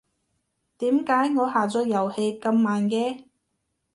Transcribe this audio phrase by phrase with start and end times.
[0.79, 3.25] 點解我下載遊戲咁慢嘅？